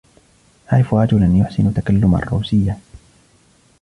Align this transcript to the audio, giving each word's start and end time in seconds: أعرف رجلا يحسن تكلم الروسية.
أعرف 0.73 0.93
رجلا 0.93 1.37
يحسن 1.37 1.73
تكلم 1.73 2.15
الروسية. 2.15 2.77